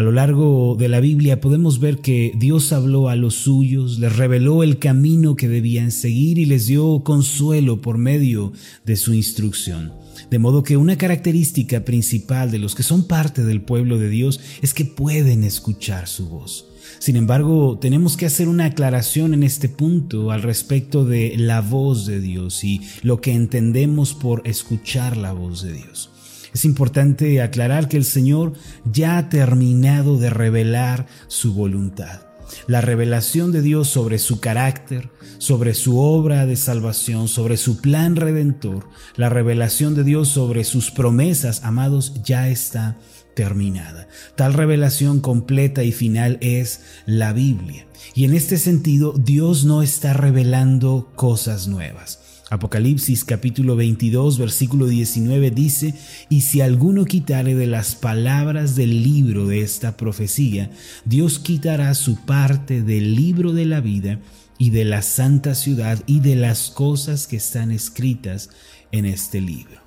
[0.00, 4.16] A lo largo de la Biblia podemos ver que Dios habló a los suyos, les
[4.16, 8.54] reveló el camino que debían seguir y les dio consuelo por medio
[8.86, 9.92] de su instrucción.
[10.30, 14.40] De modo que una característica principal de los que son parte del pueblo de Dios
[14.62, 16.64] es que pueden escuchar su voz.
[16.98, 22.06] Sin embargo, tenemos que hacer una aclaración en este punto al respecto de la voz
[22.06, 26.10] de Dios y lo que entendemos por escuchar la voz de Dios.
[26.54, 28.54] Es importante aclarar que el Señor
[28.84, 32.22] ya ha terminado de revelar su voluntad.
[32.66, 38.16] La revelación de Dios sobre su carácter, sobre su obra de salvación, sobre su plan
[38.16, 42.98] redentor, la revelación de Dios sobre sus promesas, amados, ya está
[43.34, 44.08] terminada.
[44.36, 47.86] Tal revelación completa y final es la Biblia.
[48.14, 52.19] Y en este sentido, Dios no está revelando cosas nuevas.
[52.50, 55.94] Apocalipsis capítulo 22 versículo 19 dice,
[56.28, 60.68] y si alguno quitare de las palabras del libro de esta profecía,
[61.04, 64.18] Dios quitará su parte del libro de la vida
[64.58, 68.50] y de la santa ciudad y de las cosas que están escritas
[68.90, 69.80] en este libro.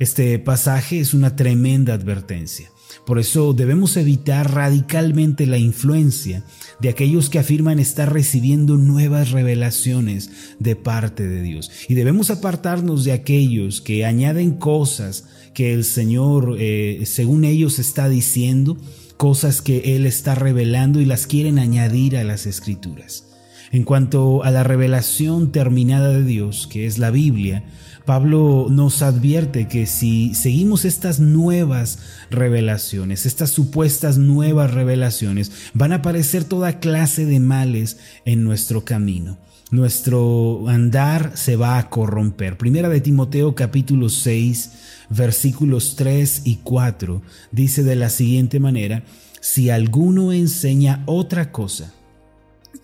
[0.00, 2.71] Este pasaje es una tremenda advertencia.
[3.06, 6.44] Por eso debemos evitar radicalmente la influencia
[6.80, 11.70] de aquellos que afirman estar recibiendo nuevas revelaciones de parte de Dios.
[11.88, 18.08] Y debemos apartarnos de aquellos que añaden cosas que el Señor, eh, según ellos, está
[18.08, 18.76] diciendo,
[19.16, 23.31] cosas que Él está revelando y las quieren añadir a las escrituras.
[23.70, 27.64] En cuanto a la revelación terminada de Dios, que es la Biblia,
[28.04, 31.98] Pablo nos advierte que si seguimos estas nuevas
[32.30, 39.38] revelaciones, estas supuestas nuevas revelaciones, van a aparecer toda clase de males en nuestro camino.
[39.70, 42.58] Nuestro andar se va a corromper.
[42.58, 44.70] Primera de Timoteo capítulo 6
[45.08, 49.04] versículos 3 y 4 dice de la siguiente manera,
[49.40, 51.92] si alguno enseña otra cosa,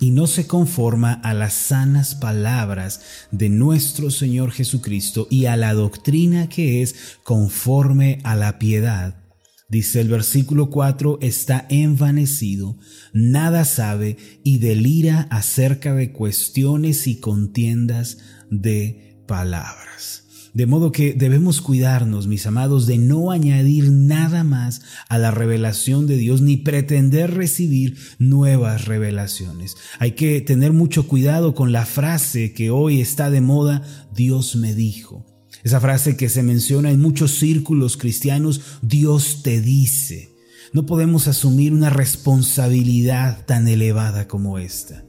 [0.00, 3.00] y no se conforma a las sanas palabras
[3.30, 6.94] de nuestro Señor Jesucristo y a la doctrina que es
[7.24, 9.24] conforme a la piedad.
[9.70, 12.78] Dice el versículo 4, está envanecido,
[13.12, 18.18] nada sabe y delira acerca de cuestiones y contiendas
[18.50, 20.27] de palabras.
[20.58, 26.08] De modo que debemos cuidarnos, mis amados, de no añadir nada más a la revelación
[26.08, 29.76] de Dios ni pretender recibir nuevas revelaciones.
[30.00, 34.74] Hay que tener mucho cuidado con la frase que hoy está de moda, Dios me
[34.74, 35.24] dijo.
[35.62, 40.30] Esa frase que se menciona en muchos círculos cristianos, Dios te dice.
[40.72, 45.07] No podemos asumir una responsabilidad tan elevada como esta.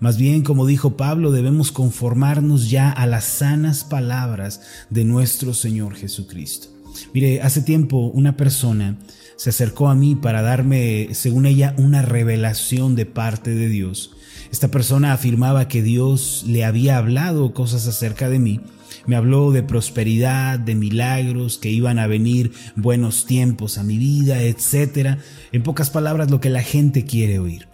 [0.00, 5.94] Más bien, como dijo Pablo, debemos conformarnos ya a las sanas palabras de nuestro Señor
[5.94, 6.68] Jesucristo.
[7.12, 8.98] Mire, hace tiempo una persona
[9.36, 14.12] se acercó a mí para darme, según ella, una revelación de parte de Dios.
[14.50, 18.60] Esta persona afirmaba que Dios le había hablado cosas acerca de mí.
[19.06, 24.42] Me habló de prosperidad, de milagros, que iban a venir buenos tiempos a mi vida,
[24.42, 25.18] etc.
[25.52, 27.69] En pocas palabras, lo que la gente quiere oír.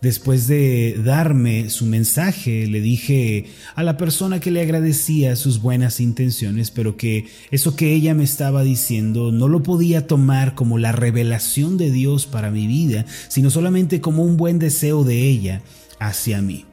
[0.00, 6.00] Después de darme su mensaje, le dije a la persona que le agradecía sus buenas
[6.00, 10.92] intenciones, pero que eso que ella me estaba diciendo no lo podía tomar como la
[10.92, 15.60] revelación de Dios para mi vida, sino solamente como un buen deseo de ella
[15.98, 16.64] hacia mí.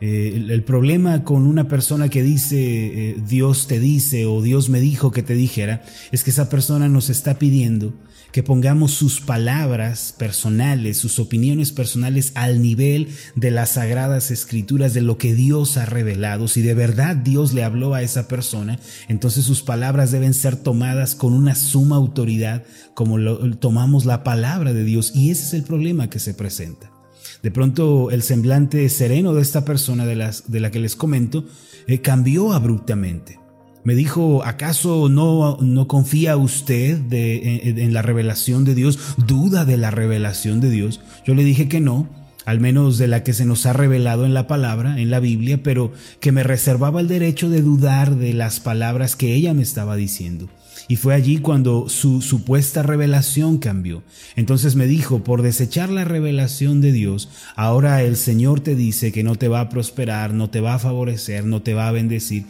[0.00, 4.78] Eh, el, problema con una persona que dice eh, Dios te dice o Dios me
[4.78, 7.94] dijo que te dijera es que esa persona nos está pidiendo
[8.36, 15.00] que pongamos sus palabras personales, sus opiniones personales al nivel de las sagradas escrituras, de
[15.00, 16.46] lo que Dios ha revelado.
[16.46, 21.14] Si de verdad Dios le habló a esa persona, entonces sus palabras deben ser tomadas
[21.14, 25.12] con una suma autoridad como lo, tomamos la palabra de Dios.
[25.14, 26.95] Y ese es el problema que se presenta.
[27.42, 31.44] De pronto el semblante sereno de esta persona de, las, de la que les comento
[31.86, 33.38] eh, cambió abruptamente.
[33.86, 38.98] Me dijo, ¿acaso no, no confía usted en, la revelación de Dios?
[39.16, 41.00] ¿Duda de la revelación de Dios?
[41.24, 42.08] Yo le dije que no,
[42.46, 45.62] al menos de la que se nos ha revelado en la palabra, en la Biblia,
[45.62, 49.94] pero que me reservaba el derecho de dudar de las palabras que ella me estaba
[49.94, 50.48] diciendo.
[50.88, 54.02] Y fue allí cuando su supuesta revelación cambió.
[54.36, 59.24] Entonces me dijo, por desechar la revelación de Dios, ahora el Señor te dice que
[59.24, 62.44] no te va a prosperar, no te va a favorecer, no te va a bendecir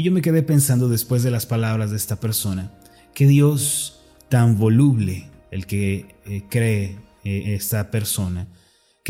[0.00, 2.72] y yo me quedé pensando después de las palabras de esta persona,
[3.12, 4.00] que Dios
[4.30, 8.48] tan voluble, el que eh, cree eh, esta persona,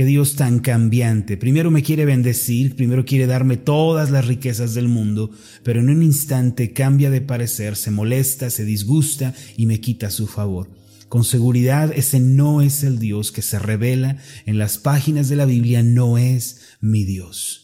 [0.00, 4.88] que Dios tan cambiante, primero me quiere bendecir, primero quiere darme todas las riquezas del
[4.88, 5.31] mundo,
[5.62, 10.26] pero en un instante cambia de parecer, se molesta, se disgusta y me quita su
[10.26, 10.70] favor.
[11.11, 14.17] Con seguridad ese no es el Dios que se revela
[14.47, 17.60] en las páginas de la Biblia, no es mi Dios.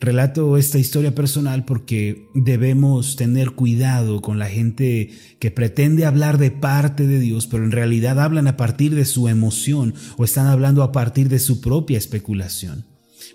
[0.00, 6.50] Relato esta historia personal porque debemos tener cuidado con la gente que pretende hablar de
[6.50, 10.82] parte de Dios, pero en realidad hablan a partir de su emoción o están hablando
[10.82, 12.86] a partir de su propia especulación.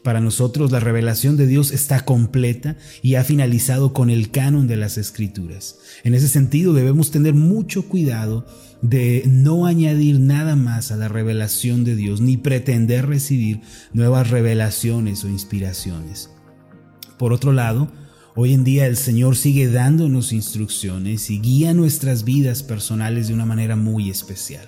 [0.04, 4.78] Para nosotros la revelación de Dios está completa y ha finalizado con el canon de
[4.78, 5.78] las escrituras.
[6.04, 8.48] En ese sentido debemos tener mucho cuidado
[8.82, 13.62] de no añadir nada más a la revelación de Dios ni pretender recibir
[13.94, 16.32] nuevas revelaciones o inspiraciones.
[17.18, 17.88] Por otro lado,
[18.36, 23.46] hoy en día el Señor sigue dándonos instrucciones y guía nuestras vidas personales de una
[23.46, 24.68] manera muy especial.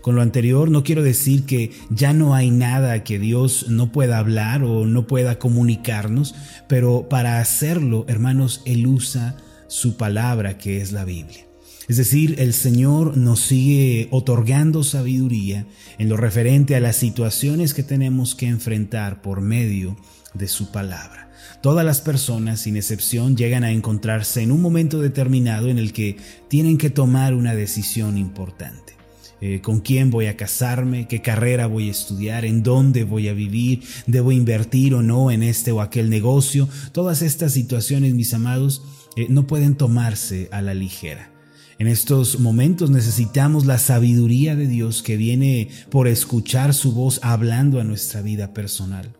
[0.00, 4.18] Con lo anterior no quiero decir que ya no hay nada que Dios no pueda
[4.18, 6.34] hablar o no pueda comunicarnos,
[6.66, 9.36] pero para hacerlo, hermanos, Él usa
[9.68, 11.46] su palabra que es la Biblia.
[11.88, 15.66] Es decir, el Señor nos sigue otorgando sabiduría
[15.98, 19.96] en lo referente a las situaciones que tenemos que enfrentar por medio
[20.32, 21.31] de su palabra.
[21.60, 26.16] Todas las personas, sin excepción, llegan a encontrarse en un momento determinado en el que
[26.48, 28.94] tienen que tomar una decisión importante.
[29.40, 33.32] Eh, con quién voy a casarme, qué carrera voy a estudiar, en dónde voy a
[33.32, 36.68] vivir, debo invertir o no en este o aquel negocio.
[36.92, 38.82] Todas estas situaciones, mis amados,
[39.16, 41.32] eh, no pueden tomarse a la ligera.
[41.80, 47.80] En estos momentos necesitamos la sabiduría de Dios que viene por escuchar su voz hablando
[47.80, 49.12] a nuestra vida personal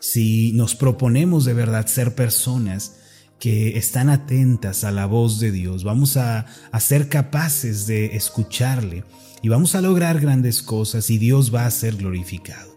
[0.00, 2.96] si nos proponemos de verdad ser personas
[3.38, 6.46] que están atentas a la voz de Dios, vamos a,
[6.78, 9.04] ser capaces de escucharle
[9.42, 12.70] y vamos a lograr grandes cosas y Dios va a ser glorificado.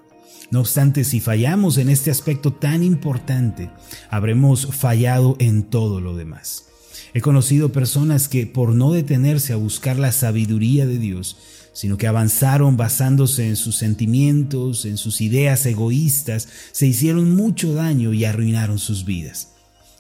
[0.52, 3.72] No obstante, si fallamos en este aspecto tan importante,
[4.10, 6.68] habremos fallado en todo lo demás.
[7.14, 11.38] He conocido personas que por no detenerse a buscar la sabiduría de Dios,
[11.74, 18.14] sino que avanzaron basándose en sus sentimientos, en sus ideas egoístas, se hicieron mucho daño
[18.14, 19.50] y arruinaron sus vidas.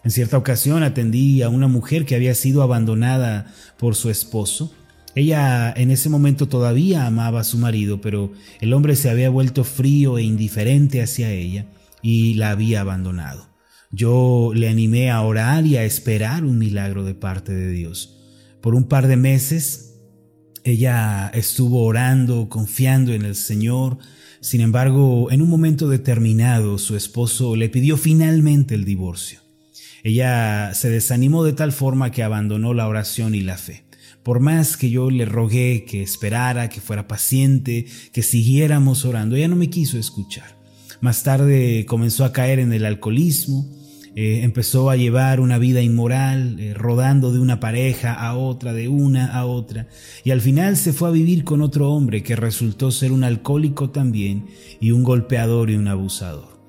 [0.03, 4.73] En cierta ocasión atendí a una mujer que había sido abandonada por su esposo.
[5.15, 9.63] Ella en ese momento todavía amaba a su marido, pero el hombre se había vuelto
[9.63, 11.65] frío e indiferente hacia ella
[12.01, 13.47] y la había abandonado.
[13.91, 18.17] Yo le animé a orar y a esperar un milagro de parte de Dios.
[18.59, 19.92] Por un par de meses
[20.63, 23.97] ella estuvo orando, confiando en el Señor.
[24.39, 29.39] Sin embargo, en un momento determinado, su esposo le pidió finalmente el divorcio.
[30.03, 33.83] Ella se desanimó de tal forma que abandonó la oración y la fe.
[34.21, 39.49] Por más que yo le rogué que esperara, que fuera paciente, que siguiéramos orando, ella
[39.49, 40.55] no me quiso escuchar.
[41.01, 43.69] Más tarde comenzó a caer en el alcoholismo,
[44.15, 48.87] eh, empezó a llevar una vida inmoral, eh, rodando de una pareja a otra, de
[48.87, 49.87] una a otra,
[50.23, 53.89] y al final se fue a vivir con otro hombre que resultó ser un alcohólico
[53.89, 54.45] también
[54.79, 56.59] y un golpeador y un abusador.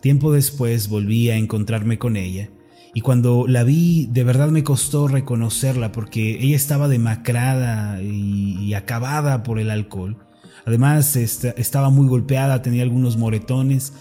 [0.00, 2.50] Tiempo después volví a encontrarme con ella,
[2.94, 9.42] y cuando la vi de verdad me costó reconocerla porque ella estaba demacrada y, acabada
[9.42, 10.18] por el alcohol.
[10.66, 13.92] Además estaba muy golpeada, tenía algunos moretones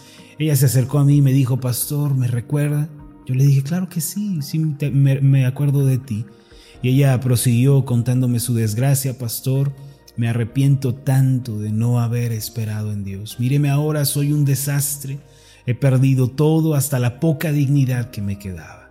[0.41, 2.89] ella se acercó a mí y me dijo, pastor, ¿me recuerda?
[3.25, 6.25] Yo le dije, claro que sí, sí, me, me acuerdo de ti.
[6.81, 9.71] Y ella prosiguió contándome su desgracia, pastor.
[10.17, 13.39] Me arrepiento tanto de no haber esperado en Dios.
[13.39, 15.19] Míreme ahora, soy un desastre.
[15.65, 18.89] He perdido todo hasta la poca dignidad que me quedaba.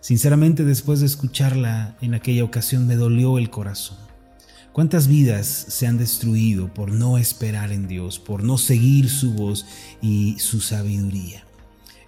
[0.00, 4.07] Sinceramente, después de escucharla en aquella ocasión me dolió el corazón.
[4.72, 9.66] ¿Cuántas vidas se han destruido por no esperar en Dios, por no seguir su voz
[10.00, 11.44] y su sabiduría?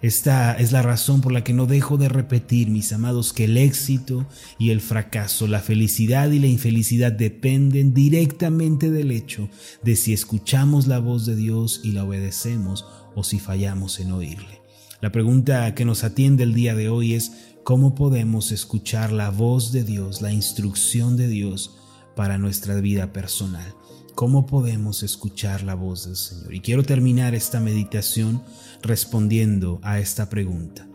[0.01, 3.57] Esta es la razón por la que no dejo de repetir, mis amados, que el
[3.57, 4.25] éxito
[4.57, 9.47] y el fracaso, la felicidad y la infelicidad dependen directamente del hecho
[9.83, 14.61] de si escuchamos la voz de Dios y la obedecemos o si fallamos en oírle.
[15.01, 19.71] La pregunta que nos atiende el día de hoy es, ¿cómo podemos escuchar la voz
[19.71, 21.77] de Dios, la instrucción de Dios?
[22.15, 23.73] Para nuestra vida personal.
[24.15, 26.53] ¿Cómo podemos escuchar la voz del Señor?
[26.53, 28.43] Y quiero terminar esta meditación
[28.81, 30.87] respondiendo a esta pregunta.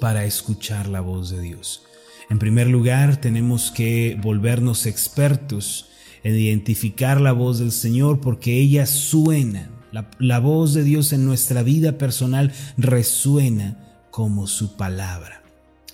[0.00, 1.84] Para escuchar la voz de Dios.
[2.30, 5.88] En primer lugar, tenemos que volvernos expertos
[6.22, 9.70] en identificar la voz del Señor porque ella suena.
[9.90, 13.76] La, la voz de Dios en nuestra vida personal resuena
[14.10, 15.42] como su palabra.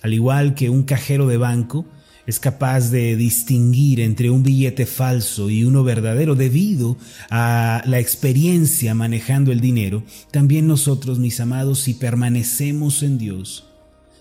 [0.01, 1.85] Al igual que un cajero de banco,
[2.29, 6.95] es capaz de distinguir entre un billete falso y uno verdadero debido
[7.31, 13.65] a la experiencia manejando el dinero, también nosotros, mis amados, si permanecemos en Dios,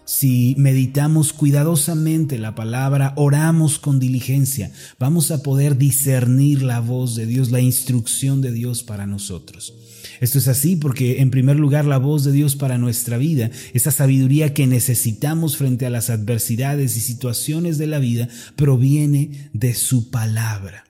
[0.06, 7.26] si meditamos cuidadosamente la palabra, oramos con diligencia, vamos a poder discernir la voz de
[7.26, 9.74] Dios, la instrucción de Dios para nosotros.
[10.20, 13.90] Esto es así porque, en primer lugar, la voz de Dios para nuestra vida, esa
[13.90, 20.10] sabiduría que necesitamos frente a las adversidades y situaciones de la vida, proviene de su
[20.10, 20.84] palabra.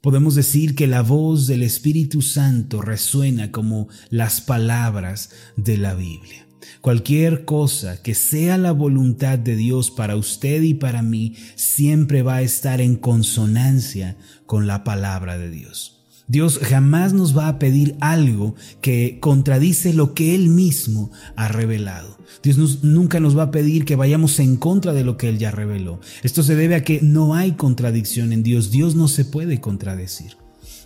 [0.00, 6.46] Podemos decir que la voz del Espíritu Santo resuena como las palabras de la Biblia.
[6.80, 12.36] Cualquier cosa que sea la voluntad de Dios para usted y para mí siempre va
[12.36, 14.16] a estar en consonancia
[14.46, 15.97] con la palabra de Dios.
[16.28, 22.18] Dios jamás nos va a pedir algo que contradice lo que Él mismo ha revelado.
[22.42, 25.50] Dios nunca nos va a pedir que vayamos en contra de lo que Él ya
[25.50, 26.00] reveló.
[26.22, 28.70] Esto se debe a que no hay contradicción en Dios.
[28.70, 30.36] Dios no se puede contradecir.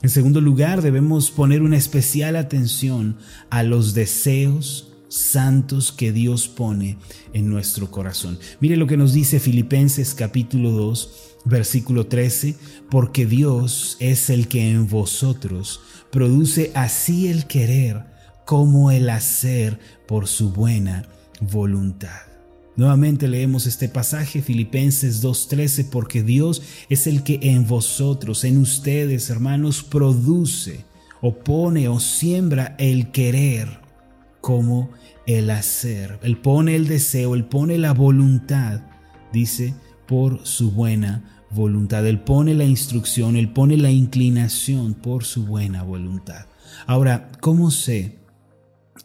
[0.03, 3.17] En segundo lugar, debemos poner una especial atención
[3.51, 6.97] a los deseos, santos que Dios pone
[7.35, 8.38] en nuestro corazón.
[8.61, 11.11] Mire lo que nos dice Filipenses capítulo 2,
[11.45, 12.57] versículo 13,
[12.90, 18.04] porque Dios es el que en vosotros produce así el querer
[18.47, 19.78] como el hacer
[20.09, 21.07] por su buena
[21.40, 22.23] voluntad.
[22.75, 29.28] Nuevamente leemos este pasaje, Filipenses 2.13, porque Dios es el que en vosotros, en ustedes,
[29.28, 30.87] hermanos, produce
[31.21, 33.83] o pone o siembra el querer
[34.40, 34.90] como
[35.26, 36.19] el hacer.
[36.23, 38.83] Él pone el deseo, Él pone la voluntad,
[39.33, 39.75] dice,
[40.07, 42.07] por su buena voluntad.
[42.07, 46.47] Él pone la instrucción, Él pone la inclinación por su buena voluntad.
[46.87, 48.19] Ahora, ¿cómo sé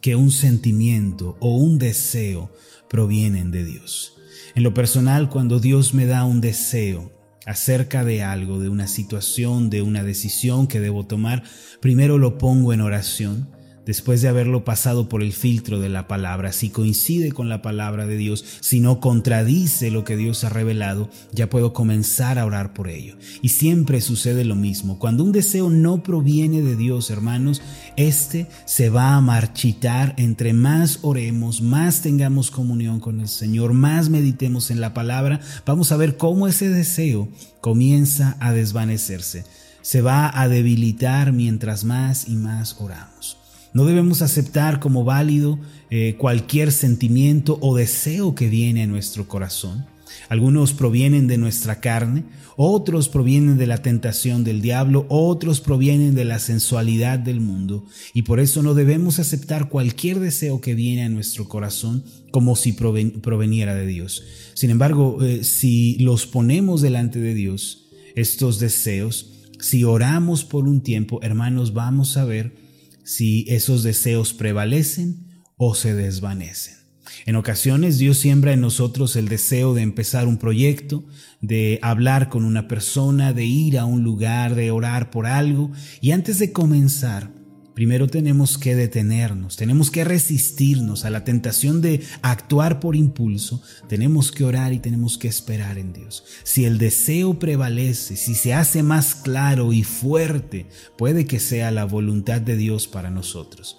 [0.00, 2.52] que un sentimiento o un deseo
[2.88, 4.14] provienen de Dios?
[4.54, 7.12] En lo personal, cuando Dios me da un deseo,
[7.48, 11.44] acerca de algo, de una situación, de una decisión que debo tomar,
[11.80, 13.48] primero lo pongo en oración
[13.88, 18.06] después de haberlo pasado por el filtro de la palabra, si coincide con la palabra
[18.06, 22.74] de Dios, si no contradice lo que Dios ha revelado, ya puedo comenzar a orar
[22.74, 23.16] por ello.
[23.40, 24.98] Y siempre sucede lo mismo.
[24.98, 27.62] Cuando un deseo no proviene de Dios, hermanos,
[27.96, 34.10] este se va a marchitar entre más oremos, más tengamos comunión con el Señor, más
[34.10, 37.30] meditemos en la palabra, vamos a ver cómo ese deseo
[37.62, 39.46] comienza a desvanecerse.
[39.80, 43.47] Se va a debilitar mientras más y más oramos.
[43.74, 45.58] No debemos aceptar como válido
[45.90, 49.86] eh, cualquier sentimiento o deseo que viene a nuestro corazón.
[50.28, 52.24] Algunos provienen de nuestra carne,
[52.56, 57.84] otros provienen de la tentación del diablo, otros provienen de la sensualidad del mundo,
[58.14, 62.72] y por eso no debemos aceptar cualquier deseo que viene a nuestro corazón como si
[62.72, 64.22] proveniera de Dios.
[64.54, 70.80] Sin embargo, eh, si los ponemos delante de Dios, estos deseos, si oramos por un
[70.80, 72.67] tiempo, hermanos, vamos a ver
[73.08, 76.76] si esos deseos prevalecen o se desvanecen.
[77.24, 81.06] En ocasiones Dios siembra en nosotros el deseo de empezar un proyecto,
[81.40, 85.72] de hablar con una persona, de ir a un lugar, de orar por algo,
[86.02, 87.32] y antes de comenzar,
[87.78, 94.32] Primero tenemos que detenernos, tenemos que resistirnos a la tentación de actuar por impulso, tenemos
[94.32, 96.24] que orar y tenemos que esperar en Dios.
[96.42, 100.66] Si el deseo prevalece, si se hace más claro y fuerte,
[100.96, 103.78] puede que sea la voluntad de Dios para nosotros.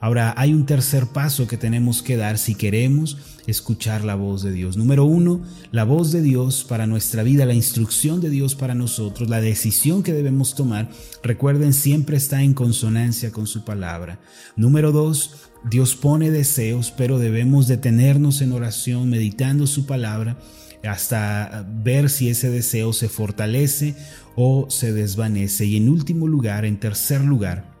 [0.00, 3.18] Ahora, hay un tercer paso que tenemos que dar si queremos
[3.48, 4.76] escuchar la voz de Dios.
[4.76, 5.40] Número uno,
[5.72, 10.02] la voz de Dios para nuestra vida, la instrucción de Dios para nosotros, la decisión
[10.02, 10.90] que debemos tomar,
[11.22, 14.20] recuerden, siempre está en consonancia con su palabra.
[14.54, 20.38] Número dos, Dios pone deseos, pero debemos detenernos en oración, meditando su palabra,
[20.84, 23.96] hasta ver si ese deseo se fortalece
[24.36, 25.64] o se desvanece.
[25.64, 27.76] Y en último lugar, en tercer lugar,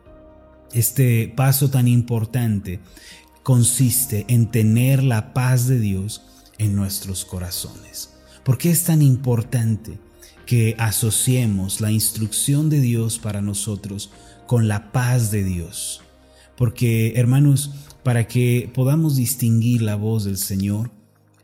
[0.72, 2.80] este paso tan importante
[3.48, 6.20] consiste en tener la paz de Dios
[6.58, 8.10] en nuestros corazones.
[8.44, 9.98] ¿Por qué es tan importante
[10.44, 14.10] que asociemos la instrucción de Dios para nosotros
[14.46, 16.02] con la paz de Dios?
[16.58, 17.70] Porque, hermanos,
[18.02, 20.90] para que podamos distinguir la voz del Señor,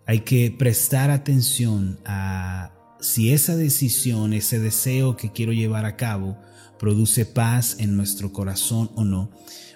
[0.05, 2.71] hay que prestar atención a
[3.01, 6.37] si esa decisión, ese deseo que quiero llevar a cabo,
[6.79, 9.31] produce paz en nuestro corazón o no.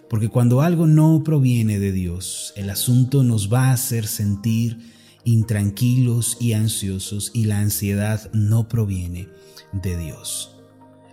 [0.08, 4.78] Porque cuando algo no proviene de Dios, el asunto nos va a hacer sentir
[5.24, 9.28] intranquilos y ansiosos y la ansiedad no proviene
[9.72, 10.56] de Dios.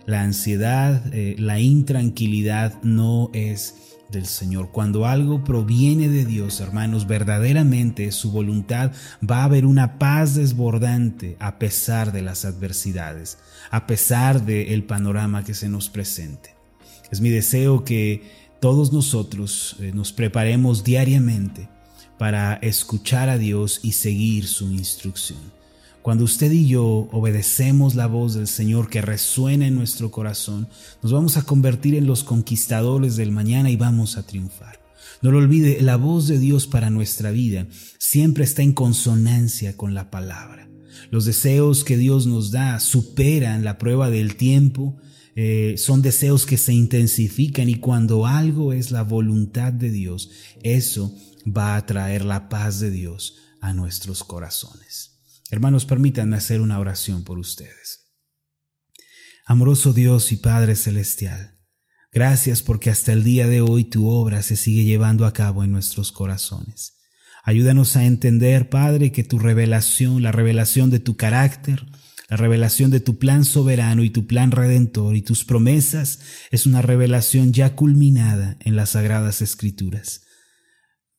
[0.06, 3.74] La ansiedad, eh, la intranquilidad no es
[4.10, 4.70] del Señor.
[4.70, 8.92] Cuando algo proviene de Dios, hermanos, verdaderamente su voluntad,
[9.28, 13.38] va a haber una paz desbordante a pesar de las adversidades,
[13.70, 16.54] a pesar del panorama que se nos presente.
[17.10, 21.68] Es mi deseo que todos nosotros eh, nos preparemos diariamente
[22.18, 25.38] para escuchar a Dios y seguir su instrucción.
[26.02, 30.66] Cuando usted y yo obedecemos la voz del Señor que resuena en nuestro corazón,
[31.00, 34.80] nos vamos a convertir en los conquistadores del mañana y vamos a triunfar.
[35.22, 37.68] No lo olvide, la voz de Dios para nuestra vida
[38.00, 40.68] siempre está en consonancia con la palabra.
[41.12, 44.96] Los deseos que Dios nos da superan la prueba del tiempo,
[45.38, 50.30] eh, son deseos que se intensifican y cuando algo es la voluntad de Dios,
[50.62, 51.14] eso
[51.46, 55.20] va a traer la paz de Dios a nuestros corazones.
[55.50, 58.14] Hermanos, permítanme hacer una oración por ustedes.
[59.44, 61.58] Amoroso Dios y Padre Celestial,
[62.10, 65.70] gracias porque hasta el día de hoy tu obra se sigue llevando a cabo en
[65.70, 66.96] nuestros corazones.
[67.44, 71.86] Ayúdanos a entender, Padre, que tu revelación, la revelación de tu carácter,
[72.28, 76.82] la revelación de tu plan soberano y tu plan redentor y tus promesas es una
[76.82, 80.22] revelación ya culminada en las sagradas escrituras.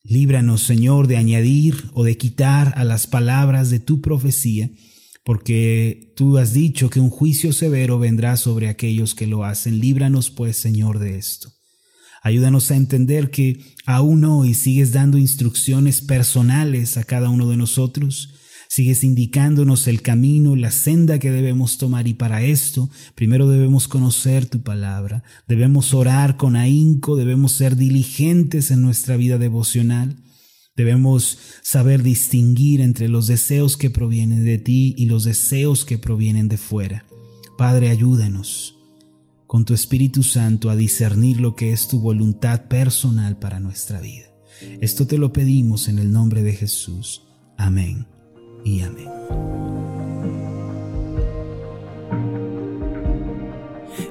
[0.04, 4.70] Líbranos, Señor, de añadir o de quitar a las palabras de tu profecía,
[5.24, 9.80] porque tú has dicho que un juicio severo vendrá sobre aquellos que lo hacen.
[9.80, 11.52] Líbranos, pues, Señor, de esto.
[12.22, 18.34] Ayúdanos a entender que aún hoy sigues dando instrucciones personales a cada uno de nosotros
[18.78, 24.46] Sigues indicándonos el camino, la senda que debemos tomar y para esto primero debemos conocer
[24.46, 30.18] tu palabra, debemos orar con ahínco, debemos ser diligentes en nuestra vida devocional,
[30.76, 36.48] debemos saber distinguir entre los deseos que provienen de ti y los deseos que provienen
[36.48, 37.04] de fuera.
[37.58, 38.76] Padre, ayúdanos
[39.48, 44.28] con tu Espíritu Santo a discernir lo que es tu voluntad personal para nuestra vida.
[44.82, 47.24] Esto te lo pedimos en el nombre de Jesús.
[47.58, 48.17] Amén
[48.68, 49.08] y amén.